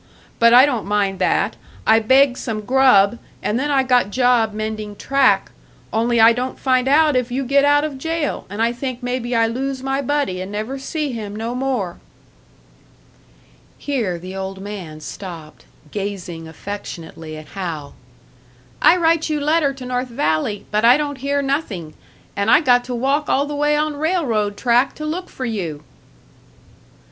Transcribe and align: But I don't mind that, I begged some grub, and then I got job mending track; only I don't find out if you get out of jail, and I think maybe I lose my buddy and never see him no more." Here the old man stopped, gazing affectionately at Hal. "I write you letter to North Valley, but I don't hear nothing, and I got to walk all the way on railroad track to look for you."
But 0.39 0.51
I 0.51 0.65
don't 0.65 0.87
mind 0.87 1.19
that, 1.19 1.57
I 1.85 1.99
begged 1.99 2.35
some 2.39 2.61
grub, 2.61 3.19
and 3.43 3.59
then 3.59 3.69
I 3.69 3.83
got 3.83 4.09
job 4.09 4.51
mending 4.51 4.95
track; 4.95 5.51
only 5.93 6.19
I 6.19 6.33
don't 6.33 6.57
find 6.57 6.87
out 6.87 7.15
if 7.15 7.29
you 7.31 7.45
get 7.45 7.63
out 7.65 7.83
of 7.83 7.99
jail, 7.99 8.47
and 8.49 8.63
I 8.63 8.71
think 8.71 9.03
maybe 9.03 9.35
I 9.35 9.45
lose 9.45 9.83
my 9.83 10.01
buddy 10.01 10.41
and 10.41 10.51
never 10.51 10.79
see 10.79 11.11
him 11.11 11.35
no 11.35 11.53
more." 11.53 11.99
Here 13.77 14.17
the 14.17 14.35
old 14.35 14.59
man 14.59 15.01
stopped, 15.01 15.65
gazing 15.91 16.47
affectionately 16.47 17.37
at 17.37 17.49
Hal. 17.49 17.93
"I 18.81 18.97
write 18.97 19.29
you 19.29 19.39
letter 19.39 19.71
to 19.75 19.85
North 19.85 20.07
Valley, 20.07 20.65
but 20.71 20.83
I 20.83 20.97
don't 20.97 21.19
hear 21.19 21.43
nothing, 21.43 21.93
and 22.35 22.49
I 22.49 22.61
got 22.61 22.83
to 22.85 22.95
walk 22.95 23.29
all 23.29 23.45
the 23.45 23.53
way 23.53 23.75
on 23.77 23.95
railroad 23.95 24.57
track 24.57 24.95
to 24.95 25.05
look 25.05 25.29
for 25.29 25.45
you." 25.45 25.83